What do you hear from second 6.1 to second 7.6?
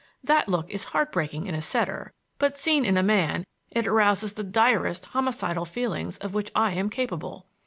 of which I am capable.